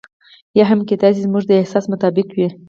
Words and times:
یا 0.57 0.63
هم 0.69 0.79
کېدای 0.89 1.11
شي 1.15 1.21
زموږ 1.27 1.43
د 1.47 1.51
احساس 1.61 1.85
مطابق 1.93 2.27
وي. 2.35 2.47